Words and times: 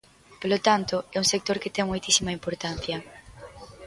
Polo 0.41 0.57
tanto, 0.67 0.95
é 1.15 1.17
un 1.23 1.27
sector 1.33 1.57
que 1.61 1.73
ten 1.75 1.89
moitísima 1.91 2.35
importancia. 2.37 2.97